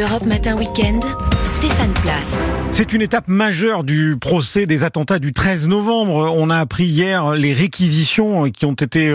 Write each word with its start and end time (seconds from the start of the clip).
Europe 0.00 0.26
Matin 0.26 0.56
Weekend, 0.56 1.02
Stéphane. 1.42 1.92
C'est 2.70 2.92
une 2.92 3.02
étape 3.02 3.26
majeure 3.26 3.82
du 3.82 4.16
procès 4.20 4.66
des 4.66 4.84
attentats 4.84 5.18
du 5.18 5.32
13 5.32 5.66
novembre. 5.66 6.32
On 6.36 6.50
a 6.50 6.58
appris 6.58 6.84
hier 6.84 7.32
les 7.32 7.52
réquisitions 7.52 8.50
qui 8.50 8.66
ont 8.66 8.74
été 8.74 9.08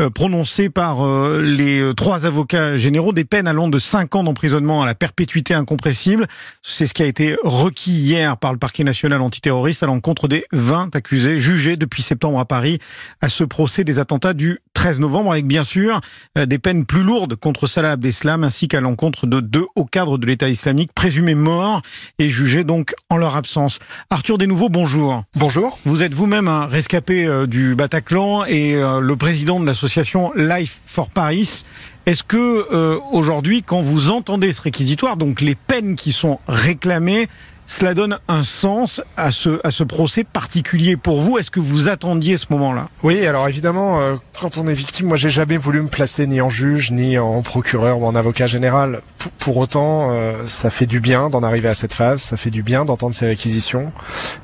euh, 0.00 0.10
prononcées 0.10 0.68
par 0.68 1.04
euh, 1.04 1.42
les 1.42 1.92
trois 1.96 2.26
avocats 2.26 2.76
généraux, 2.76 3.12
des 3.12 3.24
peines 3.24 3.48
allant 3.48 3.68
de 3.68 3.78
5 3.80 4.14
ans 4.14 4.22
d'emprisonnement 4.22 4.82
à 4.82 4.86
la 4.86 4.94
perpétuité 4.94 5.54
incompressible. 5.54 6.28
C'est 6.62 6.86
ce 6.86 6.94
qui 6.94 7.02
a 7.02 7.06
été 7.06 7.36
requis 7.42 7.90
hier 7.90 8.36
par 8.36 8.52
le 8.52 8.58
parquet 8.58 8.84
national 8.84 9.20
antiterroriste 9.20 9.82
à 9.82 9.86
l'encontre 9.86 10.28
des 10.28 10.44
20 10.52 10.94
accusés 10.94 11.40
jugés 11.40 11.76
depuis 11.76 12.02
septembre 12.02 12.38
à 12.38 12.44
Paris 12.44 12.78
à 13.20 13.28
ce 13.28 13.42
procès 13.42 13.82
des 13.82 13.98
attentats 13.98 14.34
du 14.34 14.60
13 14.78 15.00
novembre, 15.00 15.32
avec 15.32 15.44
bien 15.44 15.64
sûr 15.64 16.00
euh, 16.38 16.46
des 16.46 16.60
peines 16.60 16.84
plus 16.84 17.02
lourdes 17.02 17.34
contre 17.34 17.66
Salah 17.66 17.90
Abdeslam 17.90 18.44
ainsi 18.44 18.68
qu'à 18.68 18.80
l'encontre 18.80 19.26
de 19.26 19.40
deux 19.40 19.66
hauts 19.74 19.84
cadres 19.84 20.18
de 20.18 20.26
l'État 20.26 20.48
islamique 20.48 20.92
présumés 20.94 21.34
morts 21.34 21.82
et 22.20 22.28
jugés 22.30 22.62
donc 22.62 22.94
en 23.10 23.16
leur 23.16 23.34
absence. 23.34 23.80
Arthur 24.08 24.38
Desnouveaux, 24.38 24.68
bonjour. 24.68 25.24
Bonjour. 25.34 25.80
Vous 25.84 26.04
êtes 26.04 26.14
vous-même 26.14 26.46
un 26.46 26.66
rescapé 26.66 27.26
euh, 27.26 27.48
du 27.48 27.74
Bataclan 27.74 28.44
et 28.44 28.76
euh, 28.76 29.00
le 29.00 29.16
président 29.16 29.58
de 29.58 29.66
l'association 29.66 30.30
Life 30.36 30.78
for 30.86 31.08
Paris. 31.08 31.64
Est-ce 32.06 32.22
que 32.22 32.98
aujourd'hui, 33.12 33.62
quand 33.62 33.82
vous 33.82 34.10
entendez 34.10 34.52
ce 34.52 34.62
réquisitoire, 34.62 35.18
donc 35.18 35.42
les 35.42 35.54
peines 35.54 35.94
qui 35.94 36.12
sont 36.12 36.38
réclamées, 36.46 37.28
cela 37.68 37.92
donne 37.92 38.18
un 38.28 38.44
sens 38.44 39.02
à 39.18 39.30
ce, 39.30 39.60
à 39.62 39.70
ce 39.70 39.84
procès 39.84 40.24
particulier 40.24 40.96
pour 40.96 41.20
vous. 41.20 41.36
Est-ce 41.36 41.50
que 41.50 41.60
vous 41.60 41.90
attendiez 41.90 42.38
ce 42.38 42.46
moment-là? 42.50 42.88
Oui, 43.02 43.26
alors 43.26 43.46
évidemment, 43.46 44.00
euh, 44.00 44.14
quand 44.40 44.56
on 44.56 44.66
est 44.66 44.72
victime, 44.72 45.06
moi 45.06 45.18
j'ai 45.18 45.28
jamais 45.28 45.58
voulu 45.58 45.82
me 45.82 45.88
placer 45.88 46.26
ni 46.26 46.40
en 46.40 46.48
juge, 46.48 46.90
ni 46.90 47.18
en 47.18 47.42
procureur 47.42 47.98
ou 47.98 48.06
en 48.06 48.14
avocat 48.14 48.46
général. 48.46 49.02
pour 49.38 49.58
autant, 49.58 50.08
euh, 50.10 50.32
ça 50.46 50.70
fait 50.70 50.86
du 50.86 50.98
bien 50.98 51.28
d'en 51.28 51.42
arriver 51.42 51.68
à 51.68 51.74
cette 51.74 51.92
phase, 51.92 52.22
ça 52.22 52.38
fait 52.38 52.50
du 52.50 52.62
bien 52.62 52.86
d'entendre 52.86 53.14
ces 53.14 53.26
réquisitions, 53.26 53.92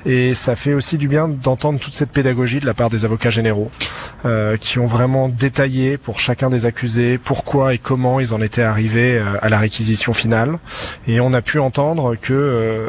et 0.04 0.34
ça 0.34 0.54
fait 0.54 0.74
aussi 0.74 0.98
du 0.98 1.08
bien 1.08 1.26
d'entendre 1.26 1.80
toute 1.80 1.94
cette 1.94 2.10
pédagogie 2.10 2.60
de 2.60 2.66
la 2.66 2.74
part 2.74 2.90
des 2.90 3.06
avocats 3.06 3.30
généraux, 3.30 3.70
euh, 4.26 4.58
qui 4.58 4.78
ont 4.78 4.86
vraiment 4.86 5.30
détaillé 5.30 5.96
pour 5.96 6.20
chacun 6.20 6.50
des 6.50 6.66
accusés 6.66 7.16
pourquoi 7.16 7.72
et 7.72 7.78
comment 7.78 8.20
ils 8.20 8.34
en 8.34 8.42
étaient 8.42 8.62
arrivés 8.62 9.22
à 9.40 9.48
la 9.48 9.58
réquisition 9.58 10.12
finale. 10.12 10.58
Et 11.08 11.20
on 11.20 11.32
a 11.32 11.40
pu 11.40 11.58
entendre 11.58 12.16
que 12.16 12.88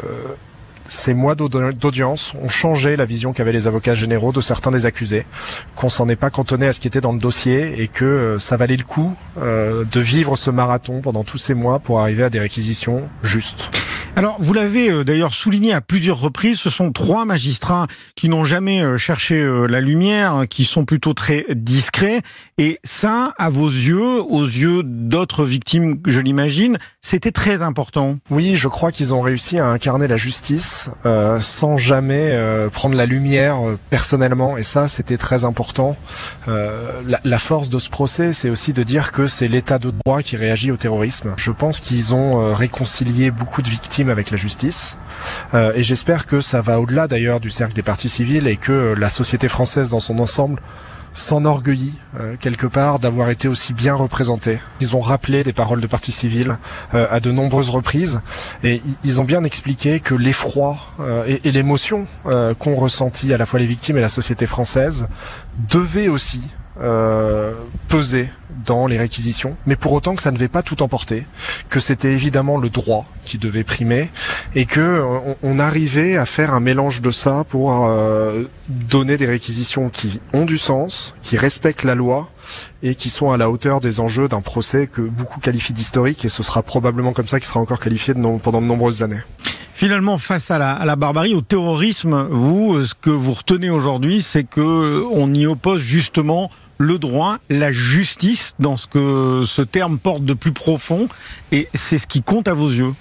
ces 0.88 1.14
mois 1.14 1.34
d'audience 1.34 2.34
ont 2.42 2.48
changé 2.48 2.96
la 2.96 3.04
vision 3.04 3.32
qu'avaient 3.32 3.52
les 3.52 3.66
avocats 3.66 3.94
généraux 3.94 4.32
de 4.32 4.40
certains 4.40 4.70
des 4.70 4.86
accusés, 4.86 5.26
qu'on 5.74 5.88
s'en 5.88 6.08
est 6.08 6.16
pas 6.16 6.30
cantonné 6.30 6.66
à 6.66 6.72
ce 6.72 6.80
qui 6.80 6.88
était 6.88 7.00
dans 7.00 7.12
le 7.12 7.18
dossier 7.18 7.80
et 7.80 7.88
que 7.88 8.04
euh, 8.04 8.38
ça 8.38 8.56
valait 8.56 8.76
le 8.76 8.84
coup 8.84 9.14
euh, 9.40 9.84
de 9.84 10.00
vivre 10.00 10.36
ce 10.36 10.50
marathon 10.50 11.00
pendant 11.00 11.24
tous 11.24 11.38
ces 11.38 11.54
mois 11.54 11.78
pour 11.78 12.00
arriver 12.00 12.24
à 12.24 12.30
des 12.30 12.40
réquisitions 12.40 13.02
justes. 13.22 13.70
Alors, 14.18 14.36
vous 14.38 14.54
l'avez 14.54 14.90
euh, 14.90 15.04
d'ailleurs 15.04 15.34
souligné 15.34 15.74
à 15.74 15.82
plusieurs 15.82 16.18
reprises, 16.18 16.58
ce 16.58 16.70
sont 16.70 16.90
trois 16.90 17.26
magistrats 17.26 17.86
qui 18.14 18.30
n'ont 18.30 18.44
jamais 18.44 18.82
euh, 18.82 18.96
cherché 18.96 19.42
euh, 19.42 19.66
la 19.66 19.82
lumière, 19.82 20.44
qui 20.48 20.64
sont 20.64 20.86
plutôt 20.86 21.12
très 21.12 21.44
discrets. 21.50 22.22
Et 22.56 22.80
ça, 22.82 23.34
à 23.36 23.50
vos 23.50 23.68
yeux, 23.68 24.22
aux 24.22 24.44
yeux 24.44 24.82
d'autres 24.82 25.44
victimes, 25.44 26.00
je 26.06 26.20
l'imagine, 26.20 26.78
c'était 27.06 27.30
très 27.30 27.62
important. 27.62 28.18
Oui, 28.30 28.56
je 28.56 28.66
crois 28.66 28.90
qu'ils 28.90 29.14
ont 29.14 29.20
réussi 29.20 29.60
à 29.60 29.66
incarner 29.68 30.08
la 30.08 30.16
justice 30.16 30.90
euh, 31.04 31.38
sans 31.40 31.76
jamais 31.76 32.30
euh, 32.32 32.68
prendre 32.68 32.96
la 32.96 33.06
lumière 33.06 33.58
personnellement. 33.90 34.56
Et 34.56 34.64
ça, 34.64 34.88
c'était 34.88 35.18
très 35.18 35.44
important. 35.44 35.96
Euh, 36.48 37.00
la, 37.06 37.20
la, 37.22 37.38
force 37.38 37.70
de 37.70 37.78
ce 37.78 37.90
procès, 37.90 38.32
c'est 38.32 38.50
aussi 38.50 38.72
de 38.72 38.82
dire 38.82 39.12
que 39.12 39.28
c'est 39.28 39.46
l'état 39.46 39.78
de 39.78 39.92
droit 40.04 40.22
qui 40.22 40.36
réagit 40.36 40.72
au 40.72 40.76
terrorisme. 40.76 41.34
Je 41.36 41.52
pense 41.52 41.78
qu'ils 41.78 42.12
ont 42.12 42.52
réconcilié 42.52 43.30
beaucoup 43.30 43.62
de 43.62 43.68
victimes 43.68 44.05
avec 44.10 44.30
la 44.30 44.36
justice. 44.36 44.96
Euh, 45.54 45.72
et 45.74 45.82
j'espère 45.82 46.26
que 46.26 46.40
ça 46.40 46.60
va 46.60 46.80
au-delà 46.80 47.08
d'ailleurs 47.08 47.40
du 47.40 47.50
cercle 47.50 47.74
des 47.74 47.82
partis 47.82 48.08
civils 48.08 48.46
et 48.46 48.56
que 48.56 48.94
la 48.98 49.08
société 49.08 49.48
française 49.48 49.90
dans 49.90 50.00
son 50.00 50.18
ensemble 50.18 50.60
s'enorgueillit 51.12 51.94
euh, 52.20 52.36
quelque 52.38 52.66
part 52.66 52.98
d'avoir 52.98 53.30
été 53.30 53.48
aussi 53.48 53.72
bien 53.72 53.94
représentée. 53.94 54.60
Ils 54.80 54.96
ont 54.96 55.00
rappelé 55.00 55.44
des 55.44 55.54
paroles 55.54 55.80
de 55.80 55.86
partis 55.86 56.12
civils 56.12 56.58
euh, 56.92 57.06
à 57.10 57.20
de 57.20 57.32
nombreuses 57.32 57.70
reprises 57.70 58.20
et 58.62 58.82
ils 59.02 59.20
ont 59.20 59.24
bien 59.24 59.42
expliqué 59.42 60.00
que 60.00 60.14
l'effroi 60.14 60.76
et, 61.26 61.40
et 61.44 61.50
l'émotion 61.50 62.06
qu'ont 62.58 62.76
ressenti 62.76 63.32
à 63.32 63.38
la 63.38 63.46
fois 63.46 63.58
les 63.58 63.66
victimes 63.66 63.96
et 63.96 64.02
la 64.02 64.10
société 64.10 64.46
française 64.46 65.06
devaient 65.70 66.08
aussi 66.08 66.42
peser 67.88 68.28
dans 68.66 68.86
les 68.86 68.98
réquisitions, 68.98 69.56
mais 69.66 69.76
pour 69.76 69.92
autant 69.92 70.14
que 70.14 70.22
ça 70.22 70.30
ne 70.30 70.36
devait 70.36 70.48
pas 70.48 70.62
tout 70.62 70.82
emporter, 70.82 71.24
que 71.70 71.80
c'était 71.80 72.12
évidemment 72.12 72.58
le 72.58 72.68
droit 72.68 73.06
qui 73.24 73.38
devait 73.38 73.64
primer 73.64 74.10
et 74.54 74.66
que 74.66 75.02
on, 75.42 75.58
arrivait 75.58 76.16
à 76.16 76.26
faire 76.26 76.52
un 76.52 76.60
mélange 76.60 77.00
de 77.00 77.10
ça 77.10 77.44
pour 77.48 77.86
euh, 77.86 78.42
donner 78.68 79.16
des 79.16 79.26
réquisitions 79.26 79.88
qui 79.88 80.20
ont 80.32 80.44
du 80.44 80.58
sens, 80.58 81.14
qui 81.22 81.36
respectent 81.36 81.84
la 81.84 81.94
loi 81.94 82.30
et 82.82 82.94
qui 82.94 83.08
sont 83.08 83.30
à 83.32 83.36
la 83.36 83.50
hauteur 83.50 83.80
des 83.80 84.00
enjeux 84.00 84.28
d'un 84.28 84.42
procès 84.42 84.86
que 84.86 85.00
beaucoup 85.00 85.40
qualifient 85.40 85.72
d'historique 85.72 86.24
et 86.24 86.28
ce 86.28 86.42
sera 86.42 86.62
probablement 86.62 87.12
comme 87.12 87.28
ça 87.28 87.40
qu'il 87.40 87.48
sera 87.48 87.60
encore 87.60 87.80
qualifié 87.80 88.14
pendant 88.14 88.60
de 88.60 88.66
nombreuses 88.66 89.02
années. 89.02 89.20
Finalement, 89.74 90.16
face 90.16 90.50
à 90.50 90.56
la, 90.56 90.72
à 90.72 90.86
la, 90.86 90.96
barbarie, 90.96 91.34
au 91.34 91.42
terrorisme, 91.42 92.28
vous, 92.30 92.82
ce 92.82 92.94
que 92.94 93.10
vous 93.10 93.32
retenez 93.32 93.68
aujourd'hui, 93.68 94.22
c'est 94.22 94.44
que 94.44 95.04
on 95.12 95.34
y 95.34 95.46
oppose 95.46 95.82
justement 95.82 96.50
le 96.78 96.98
droit, 96.98 97.38
la 97.48 97.72
justice, 97.72 98.54
dans 98.58 98.76
ce 98.76 98.86
que 98.86 99.44
ce 99.46 99.62
terme 99.62 99.98
porte 99.98 100.24
de 100.24 100.34
plus 100.34 100.52
profond, 100.52 101.08
et 101.52 101.68
c'est 101.74 101.98
ce 101.98 102.06
qui 102.06 102.22
compte 102.22 102.48
à 102.48 102.54
vos 102.54 102.70
yeux. 102.70 102.92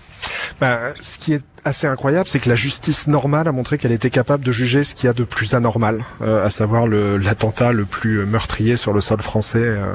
Ben, 0.60 0.80
ce 1.00 1.18
qui 1.18 1.34
est 1.34 1.44
assez 1.66 1.88
incroyable, 1.88 2.28
c'est 2.28 2.40
que 2.40 2.48
la 2.48 2.56
justice 2.56 3.08
normale 3.08 3.48
a 3.48 3.52
montré 3.52 3.80
qu'elle 3.80 3.92
était 3.92 4.12
capable 4.12 4.46
de 4.46 4.52
juger 4.52 4.84
ce 4.84 4.94
qu'il 4.94 5.08
y 5.08 5.10
a 5.10 5.14
de 5.14 5.24
plus 5.24 5.56
anormal, 5.56 6.06
euh, 6.22 6.46
à 6.46 6.50
savoir 6.52 6.86
l'attentat 6.88 7.72
le, 7.72 7.86
plus 7.86 8.26
meurtrier 8.26 8.78
sur 8.78 8.94
le 8.94 9.02
sol 9.02 9.22
français 9.22 9.64
euh, 9.64 9.94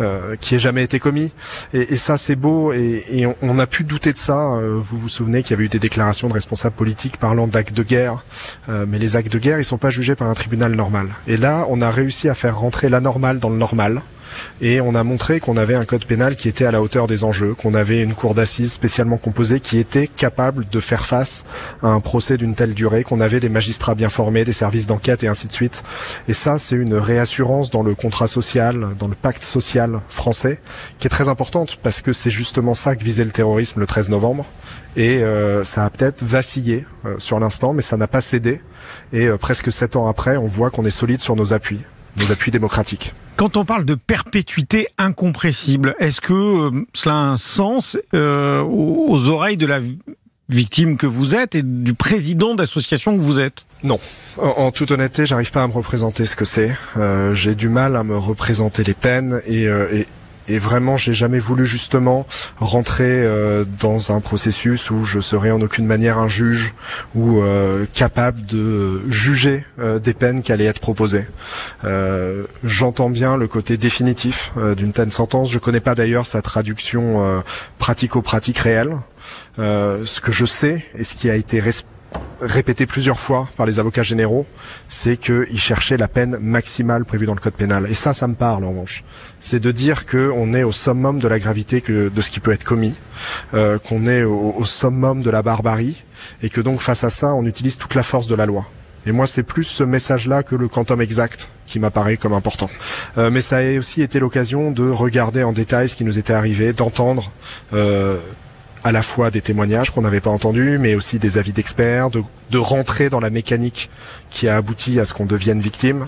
euh, 0.00 0.36
qui 0.40 0.56
ait 0.56 0.58
jamais 0.58 0.82
été 0.82 0.98
commis. 0.98 1.32
Et, 1.72 1.94
et 1.94 1.96
ça, 1.96 2.16
c'est 2.16 2.34
beau, 2.34 2.72
et, 2.72 3.04
et 3.08 3.26
on, 3.26 3.36
on, 3.40 3.58
a 3.60 3.66
pu 3.66 3.84
douter 3.84 4.12
de 4.12 4.18
ça. 4.18 4.58
vous 4.60 4.98
vous 4.98 5.08
souvenez 5.08 5.42
qu'il 5.42 5.52
y 5.52 5.54
avait 5.54 5.64
eu 5.64 5.68
des 5.68 5.78
déclarations 5.78 6.28
de 6.28 6.34
responsables 6.34 6.74
politiques 6.74 7.16
parlant 7.18 7.46
d'actes 7.46 7.74
de 7.74 7.84
guerre, 7.84 8.24
mais 8.68 8.98
les 8.98 9.16
actes 9.16 9.32
de 9.32 9.38
guerre, 9.38 9.58
ils 9.58 9.64
sont 9.64 9.78
pas 9.78 9.90
jugés 9.90 10.16
par 10.16 10.28
un 10.28 10.34
tribunal 10.34 10.72
normal. 10.72 11.06
Et 11.28 11.36
là, 11.36 11.66
on 11.68 11.80
a 11.80 11.90
réussi 11.90 12.28
à 12.28 12.34
faire 12.34 12.58
rentrer 12.58 12.88
l'anormal 12.88 13.38
dans 13.38 13.50
le 13.50 13.56
normal 13.56 14.02
et 14.60 14.80
on 14.80 14.94
a 14.94 15.02
montré 15.04 15.40
qu'on 15.40 15.56
avait 15.56 15.74
un 15.74 15.84
code 15.84 16.04
pénal 16.04 16.36
qui 16.36 16.48
était 16.48 16.64
à 16.64 16.70
la 16.70 16.82
hauteur 16.82 17.06
des 17.06 17.24
enjeux, 17.24 17.54
qu'on 17.54 17.74
avait 17.74 18.02
une 18.02 18.14
cour 18.14 18.34
d'assises 18.34 18.72
spécialement 18.72 19.16
composée 19.16 19.60
qui 19.60 19.78
était 19.78 20.06
capable 20.06 20.68
de 20.68 20.80
faire 20.80 21.06
face 21.06 21.44
à 21.82 21.88
un 21.88 22.00
procès 22.00 22.36
d'une 22.36 22.54
telle 22.54 22.74
durée, 22.74 23.04
qu'on 23.04 23.20
avait 23.20 23.40
des 23.40 23.48
magistrats 23.48 23.94
bien 23.94 24.10
formés, 24.10 24.44
des 24.44 24.52
services 24.52 24.86
d'enquête 24.86 25.22
et 25.22 25.28
ainsi 25.28 25.46
de 25.46 25.52
suite. 25.52 25.82
Et 26.28 26.32
ça, 26.32 26.58
c'est 26.58 26.76
une 26.76 26.94
réassurance 26.94 27.70
dans 27.70 27.82
le 27.82 27.94
contrat 27.94 28.26
social, 28.26 28.88
dans 28.98 29.08
le 29.08 29.14
pacte 29.14 29.44
social 29.44 30.00
français, 30.08 30.60
qui 30.98 31.06
est 31.06 31.10
très 31.10 31.28
importante 31.28 31.78
parce 31.82 32.00
que 32.02 32.12
c'est 32.12 32.30
justement 32.30 32.74
ça 32.74 32.96
que 32.96 33.04
visait 33.04 33.24
le 33.24 33.30
terrorisme 33.30 33.80
le 33.80 33.86
13 33.86 34.08
novembre. 34.08 34.46
Et 34.96 35.22
euh, 35.22 35.64
ça 35.64 35.84
a 35.84 35.90
peut-être 35.90 36.22
vacillé 36.22 36.84
euh, 37.06 37.14
sur 37.18 37.40
l'instant, 37.40 37.72
mais 37.72 37.82
ça 37.82 37.96
n'a 37.96 38.08
pas 38.08 38.20
cédé. 38.20 38.60
Et 39.12 39.26
euh, 39.26 39.38
presque 39.38 39.72
sept 39.72 39.96
ans 39.96 40.06
après, 40.06 40.36
on 40.36 40.46
voit 40.46 40.70
qu'on 40.70 40.84
est 40.84 40.90
solide 40.90 41.20
sur 41.20 41.34
nos 41.34 41.52
appuis, 41.54 41.80
nos 42.16 42.32
appuis 42.32 42.50
démocratiques. 42.50 43.14
Quand 43.36 43.56
on 43.56 43.64
parle 43.64 43.84
de 43.84 43.94
perpétuité 43.94 44.86
incompressible, 44.98 45.94
est-ce 45.98 46.20
que 46.20 46.32
euh, 46.32 46.86
cela 46.94 47.16
a 47.16 47.18
un 47.18 47.36
sens 47.36 47.98
euh, 48.14 48.62
aux 48.62 49.28
oreilles 49.28 49.56
de 49.56 49.66
la 49.66 49.80
victime 50.48 50.96
que 50.96 51.06
vous 51.06 51.34
êtes 51.34 51.54
et 51.54 51.62
du 51.62 51.94
président 51.94 52.54
d'association 52.54 53.16
que 53.16 53.22
vous 53.22 53.40
êtes? 53.40 53.64
Non. 53.82 53.98
En, 54.38 54.70
toute 54.70 54.90
honnêteté, 54.90 55.26
j'arrive 55.26 55.50
pas 55.50 55.62
à 55.62 55.66
me 55.66 55.72
représenter 55.72 56.24
ce 56.24 56.36
que 56.36 56.44
c'est. 56.44 56.76
Euh, 56.96 57.34
j'ai 57.34 57.54
du 57.54 57.68
mal 57.68 57.96
à 57.96 58.04
me 58.04 58.16
représenter 58.16 58.84
les 58.84 58.94
peines 58.94 59.40
et, 59.46 59.64
et 59.64 60.06
et 60.48 60.58
vraiment 60.58 60.96
j'ai 60.96 61.12
jamais 61.12 61.38
voulu 61.38 61.66
justement 61.66 62.26
rentrer 62.58 63.24
euh, 63.24 63.64
dans 63.80 64.12
un 64.12 64.20
processus 64.20 64.90
où 64.90 65.04
je 65.04 65.20
serais 65.20 65.50
en 65.50 65.60
aucune 65.60 65.86
manière 65.86 66.18
un 66.18 66.28
juge 66.28 66.74
ou 67.14 67.40
euh, 67.40 67.86
capable 67.94 68.44
de 68.46 69.02
juger 69.10 69.64
euh, 69.78 69.98
des 69.98 70.14
peines 70.14 70.42
qui 70.42 70.52
allaient 70.52 70.64
être 70.64 70.80
proposées. 70.80 71.26
J'entends 72.64 73.10
bien 73.10 73.36
le 73.36 73.48
côté 73.48 73.76
définitif 73.76 74.52
d'une 74.76 74.92
telle 74.92 75.12
sentence. 75.12 75.50
Je 75.50 75.58
connais 75.58 75.80
pas 75.80 75.94
d'ailleurs 75.94 76.26
sa 76.26 76.42
traduction 76.42 77.42
pratico-pratique 77.78 78.58
réelle. 78.58 78.96
ce 79.58 80.20
que 80.20 80.32
je 80.32 80.44
sais 80.44 80.84
et 80.94 81.04
ce 81.04 81.14
qui 81.14 81.28
a 81.30 81.34
été 81.34 81.60
respecté 81.60 81.92
répété 82.42 82.86
plusieurs 82.86 83.20
fois 83.20 83.48
par 83.56 83.66
les 83.66 83.78
avocats 83.78 84.02
généraux, 84.02 84.46
c'est 84.88 85.16
qu'ils 85.16 85.60
cherchaient 85.60 85.96
la 85.96 86.08
peine 86.08 86.38
maximale 86.40 87.04
prévue 87.04 87.26
dans 87.26 87.34
le 87.34 87.40
code 87.40 87.54
pénal. 87.54 87.86
Et 87.88 87.94
ça, 87.94 88.14
ça 88.14 88.28
me 88.28 88.34
parle 88.34 88.64
en 88.64 88.70
revanche. 88.70 89.04
C'est 89.40 89.60
de 89.60 89.70
dire 89.70 90.06
qu'on 90.06 90.54
est 90.54 90.62
au 90.62 90.72
summum 90.72 91.18
de 91.18 91.28
la 91.28 91.38
gravité 91.38 91.80
que, 91.80 92.08
de 92.08 92.20
ce 92.20 92.30
qui 92.30 92.40
peut 92.40 92.52
être 92.52 92.64
commis, 92.64 92.94
euh, 93.54 93.78
qu'on 93.78 94.06
est 94.06 94.24
au, 94.24 94.64
summum 94.64 95.22
de 95.22 95.30
la 95.30 95.42
barbarie, 95.42 96.04
et 96.42 96.48
que 96.48 96.60
donc 96.60 96.80
face 96.80 97.04
à 97.04 97.10
ça, 97.10 97.34
on 97.34 97.46
utilise 97.46 97.78
toute 97.78 97.94
la 97.94 98.02
force 98.02 98.26
de 98.26 98.34
la 98.34 98.46
loi. 98.46 98.66
Et 99.04 99.12
moi, 99.12 99.26
c'est 99.26 99.42
plus 99.42 99.64
ce 99.64 99.82
message-là 99.82 100.42
que 100.42 100.54
le 100.54 100.68
quantum 100.68 101.00
exact 101.00 101.48
qui 101.66 101.80
m'apparaît 101.80 102.16
comme 102.16 102.32
important. 102.32 102.70
Euh, 103.18 103.30
mais 103.30 103.40
ça 103.40 103.58
a 103.58 103.78
aussi 103.78 104.02
été 104.02 104.20
l'occasion 104.20 104.70
de 104.70 104.88
regarder 104.88 105.42
en 105.42 105.52
détail 105.52 105.88
ce 105.88 105.96
qui 105.96 106.04
nous 106.04 106.18
était 106.18 106.34
arrivé, 106.34 106.72
d'entendre 106.72 107.32
euh, 107.72 108.18
à 108.84 108.92
la 108.92 109.02
fois 109.02 109.30
des 109.30 109.40
témoignages 109.40 109.90
qu'on 109.90 110.02
n'avait 110.02 110.20
pas 110.20 110.30
entendus, 110.30 110.78
mais 110.78 110.94
aussi 110.94 111.18
des 111.18 111.38
avis 111.38 111.52
d'experts, 111.52 112.10
de, 112.10 112.22
de 112.50 112.58
rentrer 112.58 113.10
dans 113.10 113.20
la 113.20 113.30
mécanique 113.30 113.90
qui 114.30 114.48
a 114.48 114.56
abouti 114.56 114.98
à 114.98 115.04
ce 115.04 115.14
qu'on 115.14 115.26
devienne 115.26 115.60
victime. 115.60 116.06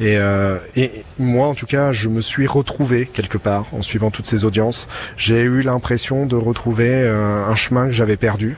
Et, 0.00 0.16
euh, 0.16 0.56
et 0.76 0.90
moi, 1.18 1.48
en 1.48 1.54
tout 1.54 1.66
cas, 1.66 1.92
je 1.92 2.08
me 2.08 2.20
suis 2.20 2.46
retrouvé 2.46 3.06
quelque 3.06 3.38
part 3.38 3.66
en 3.72 3.82
suivant 3.82 4.10
toutes 4.10 4.26
ces 4.26 4.44
audiences. 4.44 4.88
J'ai 5.16 5.40
eu 5.40 5.60
l'impression 5.60 6.26
de 6.26 6.36
retrouver 6.36 6.90
euh, 6.90 7.44
un 7.46 7.56
chemin 7.56 7.86
que 7.86 7.92
j'avais 7.92 8.16
perdu. 8.16 8.56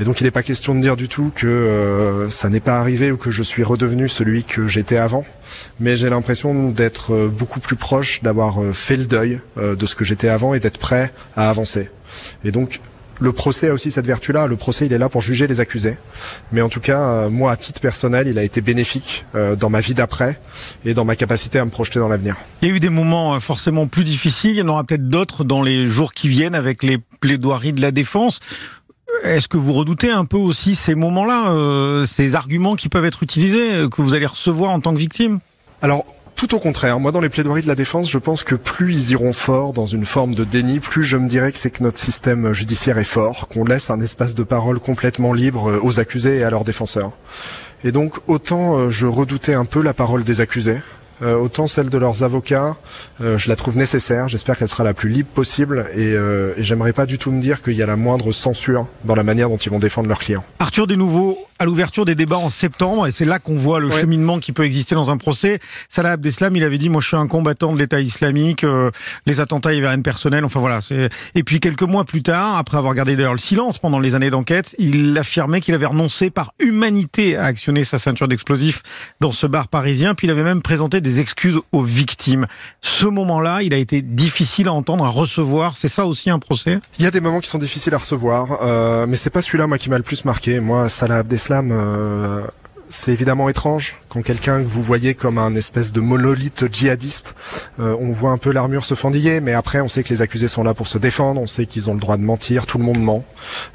Et 0.00 0.04
donc 0.04 0.20
il 0.20 0.24
n'est 0.24 0.30
pas 0.30 0.42
question 0.42 0.74
de 0.74 0.80
dire 0.80 0.96
du 0.96 1.08
tout 1.08 1.32
que 1.34 1.46
euh, 1.46 2.30
ça 2.30 2.48
n'est 2.48 2.60
pas 2.60 2.78
arrivé 2.78 3.10
ou 3.10 3.16
que 3.16 3.30
je 3.30 3.42
suis 3.42 3.62
redevenu 3.62 4.08
celui 4.08 4.44
que 4.44 4.68
j'étais 4.68 4.96
avant, 4.96 5.24
mais 5.80 5.96
j'ai 5.96 6.08
l'impression 6.08 6.70
d'être 6.70 7.14
euh, 7.14 7.28
beaucoup 7.28 7.60
plus 7.60 7.76
proche, 7.76 8.22
d'avoir 8.22 8.62
euh, 8.62 8.72
fait 8.72 8.96
le 8.96 9.04
deuil 9.04 9.40
de 9.56 9.86
ce 9.86 9.94
que 9.94 10.04
j'étais 10.04 10.28
avant 10.28 10.54
et 10.54 10.60
d'être 10.60 10.78
prêt 10.78 11.12
à 11.36 11.48
avancer. 11.50 11.90
Et 12.44 12.50
donc 12.50 12.80
le 13.20 13.32
procès 13.32 13.68
a 13.68 13.72
aussi 13.72 13.90
cette 13.90 14.06
vertu-là. 14.06 14.46
Le 14.46 14.54
procès, 14.54 14.86
il 14.86 14.92
est 14.92 14.98
là 14.98 15.08
pour 15.08 15.22
juger 15.22 15.48
les 15.48 15.58
accusés. 15.58 15.98
Mais 16.52 16.60
en 16.60 16.68
tout 16.68 16.78
cas, 16.78 17.28
moi, 17.28 17.50
à 17.50 17.56
titre 17.56 17.80
personnel, 17.80 18.28
il 18.28 18.38
a 18.38 18.44
été 18.44 18.60
bénéfique 18.60 19.26
dans 19.58 19.70
ma 19.70 19.80
vie 19.80 19.94
d'après 19.94 20.38
et 20.84 20.94
dans 20.94 21.04
ma 21.04 21.16
capacité 21.16 21.58
à 21.58 21.64
me 21.64 21.70
projeter 21.70 21.98
dans 21.98 22.06
l'avenir. 22.06 22.36
Il 22.62 22.68
y 22.68 22.70
a 22.70 22.74
eu 22.76 22.78
des 22.78 22.90
moments 22.90 23.40
forcément 23.40 23.88
plus 23.88 24.04
difficiles. 24.04 24.52
Il 24.52 24.58
y 24.58 24.62
en 24.62 24.68
aura 24.68 24.84
peut-être 24.84 25.08
d'autres 25.08 25.42
dans 25.42 25.62
les 25.62 25.86
jours 25.86 26.12
qui 26.12 26.28
viennent 26.28 26.54
avec 26.54 26.84
les 26.84 26.98
plaidoiries 27.18 27.72
de 27.72 27.82
la 27.82 27.90
défense. 27.90 28.38
Est-ce 29.24 29.48
que 29.48 29.56
vous 29.56 29.72
redoutez 29.72 30.10
un 30.10 30.24
peu 30.24 30.36
aussi 30.36 30.74
ces 30.74 30.94
moments-là, 30.94 31.52
euh, 31.52 32.06
ces 32.06 32.34
arguments 32.34 32.76
qui 32.76 32.88
peuvent 32.88 33.04
être 33.04 33.22
utilisés, 33.22 33.72
euh, 33.72 33.88
que 33.88 34.02
vous 34.02 34.14
allez 34.14 34.26
recevoir 34.26 34.70
en 34.70 34.80
tant 34.80 34.92
que 34.92 34.98
victime? 34.98 35.40
Alors, 35.82 36.04
tout 36.36 36.54
au 36.54 36.58
contraire, 36.58 37.00
moi 37.00 37.10
dans 37.10 37.20
les 37.20 37.28
plaidoiries 37.28 37.62
de 37.62 37.68
la 37.68 37.74
défense, 37.74 38.10
je 38.10 38.18
pense 38.18 38.44
que 38.44 38.54
plus 38.54 38.94
ils 38.94 39.10
iront 39.12 39.32
fort 39.32 39.72
dans 39.72 39.86
une 39.86 40.04
forme 40.04 40.34
de 40.34 40.44
déni, 40.44 40.78
plus 40.78 41.02
je 41.02 41.16
me 41.16 41.28
dirais 41.28 41.50
que 41.50 41.58
c'est 41.58 41.70
que 41.70 41.82
notre 41.82 41.98
système 41.98 42.52
judiciaire 42.52 42.98
est 42.98 43.04
fort, 43.04 43.48
qu'on 43.48 43.64
laisse 43.64 43.90
un 43.90 44.00
espace 44.00 44.34
de 44.34 44.44
parole 44.44 44.78
complètement 44.78 45.32
libre 45.32 45.70
euh, 45.70 45.80
aux 45.82 46.00
accusés 46.00 46.38
et 46.38 46.44
à 46.44 46.50
leurs 46.50 46.64
défenseurs. 46.64 47.12
Et 47.84 47.92
donc 47.92 48.18
autant 48.26 48.90
je 48.90 49.06
redoutais 49.06 49.54
un 49.54 49.64
peu 49.64 49.80
la 49.82 49.94
parole 49.94 50.24
des 50.24 50.40
accusés, 50.40 50.78
autant 51.22 51.66
celle 51.66 51.88
de 51.88 51.98
leurs 51.98 52.22
avocats, 52.22 52.76
euh, 53.20 53.36
je 53.38 53.48
la 53.48 53.56
trouve 53.56 53.76
nécessaire. 53.76 54.28
J'espère 54.28 54.56
qu'elle 54.58 54.68
sera 54.68 54.84
la 54.84 54.94
plus 54.94 55.08
libre 55.08 55.28
possible 55.28 55.86
et, 55.94 56.12
euh, 56.12 56.54
et 56.56 56.62
j'aimerais 56.62 56.92
pas 56.92 57.06
du 57.06 57.18
tout 57.18 57.30
me 57.30 57.40
dire 57.40 57.62
qu'il 57.62 57.74
y 57.74 57.82
a 57.82 57.86
la 57.86 57.96
moindre 57.96 58.32
censure 58.32 58.86
dans 59.04 59.14
la 59.14 59.24
manière 59.24 59.48
dont 59.48 59.56
ils 59.56 59.70
vont 59.70 59.78
défendre 59.78 60.08
leurs 60.08 60.18
clients. 60.18 60.44
Arthur 60.58 60.86
Desnouveaux, 60.86 61.38
à 61.58 61.64
l'ouverture 61.64 62.04
des 62.04 62.14
débats 62.14 62.38
en 62.38 62.50
septembre, 62.50 63.08
et 63.08 63.10
c'est 63.10 63.24
là 63.24 63.40
qu'on 63.40 63.56
voit 63.56 63.80
le 63.80 63.90
cheminement 63.90 64.38
qui 64.38 64.52
peut 64.52 64.64
exister 64.64 64.94
dans 64.94 65.10
un 65.10 65.16
procès. 65.16 65.58
Salah 65.88 66.12
Abdeslam, 66.12 66.54
il 66.54 66.62
avait 66.62 66.78
dit, 66.78 66.88
moi 66.88 67.00
je 67.00 67.08
suis 67.08 67.16
un 67.16 67.26
combattant 67.26 67.72
de 67.72 67.78
l'État 67.78 68.00
islamique, 68.00 68.64
les 69.26 69.40
attentats, 69.40 69.72
il 69.72 69.76
y 69.76 69.78
avait 69.78 69.88
rien 69.88 69.98
de 69.98 70.02
personnel, 70.02 70.44
enfin 70.44 70.60
voilà. 70.60 70.78
Et 71.34 71.42
puis 71.42 71.58
quelques 71.58 71.82
mois 71.82 72.04
plus 72.04 72.22
tard, 72.22 72.56
après 72.58 72.76
avoir 72.76 72.94
gardé 72.94 73.16
d'ailleurs 73.16 73.32
le 73.32 73.38
silence 73.38 73.78
pendant 73.80 73.98
les 73.98 74.14
années 74.14 74.30
d'enquête, 74.30 74.76
il 74.78 75.18
affirmait 75.18 75.60
qu'il 75.60 75.74
avait 75.74 75.86
renoncé 75.86 76.30
par 76.30 76.52
humanité 76.60 77.36
à 77.36 77.44
actionner 77.44 77.82
sa 77.82 77.98
ceinture 77.98 78.28
d'explosifs 78.28 78.82
dans 79.20 79.32
ce 79.32 79.48
bar 79.48 79.66
parisien, 79.66 80.14
puis 80.14 80.28
il 80.28 80.30
avait 80.30 80.44
même 80.44 80.62
présenté 80.62 81.00
des 81.00 81.08
des 81.08 81.20
excuses 81.20 81.58
aux 81.72 81.82
victimes. 81.82 82.46
Ce 82.82 83.06
moment-là, 83.06 83.62
il 83.62 83.72
a 83.72 83.78
été 83.78 84.02
difficile 84.02 84.68
à 84.68 84.74
entendre, 84.74 85.06
à 85.06 85.08
recevoir. 85.08 85.78
C'est 85.78 85.88
ça 85.88 86.04
aussi 86.04 86.28
un 86.28 86.38
procès? 86.38 86.80
Il 86.98 87.04
y 87.04 87.08
a 87.08 87.10
des 87.10 87.20
moments 87.20 87.40
qui 87.40 87.48
sont 87.48 87.56
difficiles 87.58 87.94
à 87.94 87.98
recevoir, 87.98 88.58
euh, 88.62 89.06
mais 89.08 89.16
c'est 89.16 89.30
pas 89.30 89.40
celui-là 89.40 89.66
moi 89.66 89.78
qui 89.78 89.88
m'a 89.88 89.96
le 89.96 90.02
plus 90.02 90.26
marqué. 90.26 90.60
Moi, 90.60 90.90
Salah 90.90 91.18
Abdeslam, 91.18 91.47
euh, 91.50 92.42
c'est 92.90 93.12
évidemment 93.12 93.48
étrange 93.48 93.96
quand 94.08 94.22
quelqu'un 94.22 94.62
que 94.62 94.66
vous 94.66 94.82
voyez 94.82 95.14
comme 95.14 95.38
un 95.38 95.54
espèce 95.54 95.92
de 95.92 96.00
monolithe 96.00 96.64
djihadiste, 96.72 97.34
euh, 97.80 97.94
on 98.00 98.10
voit 98.12 98.30
un 98.30 98.38
peu 98.38 98.50
l'armure 98.50 98.84
se 98.84 98.94
fendiller, 98.94 99.40
mais 99.40 99.52
après 99.52 99.80
on 99.80 99.88
sait 99.88 100.02
que 100.02 100.08
les 100.08 100.22
accusés 100.22 100.48
sont 100.48 100.62
là 100.62 100.74
pour 100.74 100.86
se 100.86 100.96
défendre, 100.98 101.40
on 101.40 101.46
sait 101.46 101.66
qu'ils 101.66 101.90
ont 101.90 101.94
le 101.94 102.00
droit 102.00 102.16
de 102.16 102.22
mentir, 102.22 102.66
tout 102.66 102.78
le 102.78 102.84
monde 102.84 103.00
ment. 103.00 103.24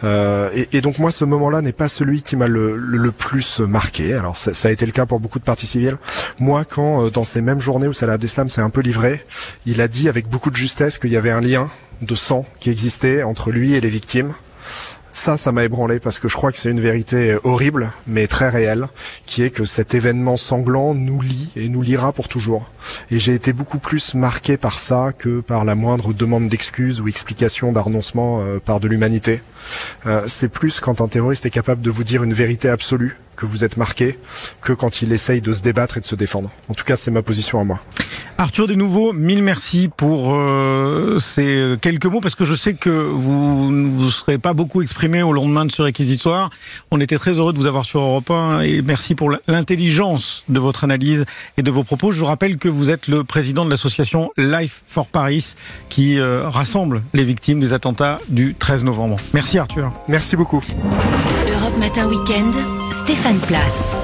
Euh, 0.04 0.50
et, 0.72 0.82
donc 0.82 0.98
moi 0.98 1.12
ce 1.12 1.26
moment-là 1.26 1.62
n'est 1.62 1.74
pas 1.74 1.88
celui 1.88 2.24
qui 2.24 2.36
m'a 2.36 2.48
le, 2.48 3.12
plus 3.12 3.60
marqué. 3.60 4.14
Alors 4.14 4.38
ça, 4.38 4.68
a 4.68 4.72
été 4.72 4.86
le 4.86 4.92
cas 4.92 5.06
pour 5.06 5.20
beaucoup 5.20 5.40
de 5.40 5.44
parties 5.44 5.68
civiles. 5.68 5.98
Moi 6.40 6.66
quand 6.66 7.10
dans 7.12 7.24
ces 7.24 7.42
mêmes 7.42 7.62
journées 7.62 7.88
où 7.88 7.94
Salah 7.94 8.14
Abdeslam 8.14 8.50
s'est 8.50 8.62
un 8.62 8.70
peu 8.70 8.82
livré, 8.82 9.24
il 9.66 9.82
a 9.82 9.88
dit 9.88 10.10
avec 10.10 10.28
beaucoup 10.28 10.50
de 10.50 10.56
justesse 10.56 10.98
qu'il 10.98 11.12
y 11.12 11.18
avait 11.18 11.32
un 11.32 11.42
lien 11.42 11.70
de 12.02 12.16
sang 12.16 12.46
qui 12.60 12.70
existait 12.70 13.24
entre 13.24 13.52
lui 13.52 13.74
et 13.74 13.82
les 13.82 13.90
victimes. 13.90 14.34
Ça, 15.16 15.38
ça 15.38 15.52
m'a 15.52 15.64
ébranlé 15.64 16.00
parce 16.00 16.18
que 16.18 16.28
je 16.28 16.36
crois 16.36 16.52
que 16.52 16.58
c'est 16.58 16.72
une 16.72 16.82
vérité 16.82 17.38
horrible, 17.44 17.92
mais 18.08 18.26
très 18.26 18.50
réelle, 18.50 18.88
qui 19.28 19.44
est 19.44 19.52
que 19.52 19.64
cet 19.64 19.94
événement 19.94 20.38
sanglant 20.38 20.96
nous 20.96 21.22
lie 21.22 21.52
et 21.56 21.70
nous 21.70 21.84
liera 21.84 22.12
pour 22.12 22.28
toujours. 22.28 22.68
Et 23.12 23.20
j'ai 23.20 23.36
été 23.36 23.54
beaucoup 23.54 23.78
plus 23.78 24.16
marqué 24.16 24.58
par 24.58 24.80
ça 24.80 25.14
que 25.16 25.40
par 25.40 25.66
la 25.66 25.76
moindre 25.76 26.14
demande 26.14 26.50
d'excuses 26.50 27.00
ou 27.00 27.08
explication 27.08 27.72
d'arnoncement 27.72 28.42
euh, 28.42 28.58
par 28.60 28.80
de 28.80 28.88
l'humanité. 28.88 29.44
Euh, 30.08 30.24
c'est 30.28 30.50
plus 30.50 30.80
quand 30.80 31.00
un 31.00 31.08
terroriste 31.08 31.46
est 31.46 31.52
capable 31.52 31.82
de 31.82 31.92
vous 31.92 32.04
dire 32.04 32.24
une 32.24 32.34
vérité 32.34 32.68
absolue 32.68 33.16
que 33.36 33.46
vous 33.46 33.64
êtes 33.64 33.78
marqué 33.78 34.18
que 34.62 34.74
quand 34.74 35.04
il 35.04 35.12
essaye 35.14 35.42
de 35.42 35.54
se 35.54 35.62
débattre 35.62 35.98
et 35.98 36.00
de 36.00 36.06
se 36.06 36.16
défendre. 36.16 36.52
En 36.70 36.74
tout 36.74 36.86
cas, 36.86 36.96
c'est 36.96 37.12
ma 37.12 37.22
position 37.22 37.60
à 37.60 37.64
moi. 37.64 37.80
Arthur 38.38 38.68
de 38.68 38.74
nouveau, 38.74 39.14
mille 39.14 39.44
merci 39.44 39.90
pour 39.96 40.34
euh, 40.34 41.18
ces 41.20 41.76
quelques 41.82 42.08
mots 42.08 42.20
parce 42.20 42.36
que 42.36 42.46
je 42.46 42.56
sais 42.56 42.74
que 42.74 42.90
vous 42.90 43.72
ne 43.72 43.88
vous 43.88 44.10
serez 44.10 44.38
pas 44.38 44.54
beaucoup 44.54 44.82
exprimé 44.82 45.22
au 45.22 45.34
lendemain 45.34 45.66
de 45.66 45.72
ce 45.72 45.82
réquisitoire. 45.82 46.50
On 46.92 47.00
était 47.00 47.18
très 47.18 47.34
heureux 47.34 47.54
de 47.54 47.58
vous 47.58 47.68
avoir 47.68 47.86
sur 47.86 48.02
Europe 48.02 48.32
1 48.32 48.62
et 48.62 48.82
merci 48.82 49.16
pour 49.16 49.32
l'intelligence 49.48 50.44
de 50.50 50.60
votre 50.60 50.84
analyse 50.84 51.26
et 51.58 51.62
de 51.62 51.72
vos 51.72 51.84
propos. 51.84 52.12
Je 52.12 52.20
vous 52.20 52.26
rappelle 52.26 52.58
que 52.58 52.70
vous 52.70 52.90
êtes 52.90 53.08
le 53.08 53.24
président 53.24 53.66
de 53.66 53.70
l'association 53.70 54.32
Life 54.38 54.84
for 54.88 55.06
Paris 55.06 55.56
qui 55.90 56.20
euh, 56.20 56.50
rassemble 56.50 57.04
les 57.14 57.26
victimes 57.26 57.60
des 57.60 57.72
attentats 57.72 58.18
du 58.30 58.56
13 58.56 58.84
novembre. 58.84 59.18
Merci 59.34 59.60
Arthur. 59.60 59.92
Merci 60.08 60.36
beaucoup. 60.36 60.62
Europe 61.56 61.78
Matin 61.78 62.08
Weekend, 62.08 62.54
Stéphane 63.04 63.40
Place. 63.40 63.84